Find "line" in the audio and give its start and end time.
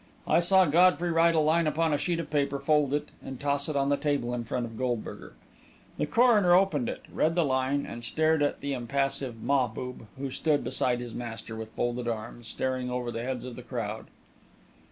1.39-1.67, 7.45-7.85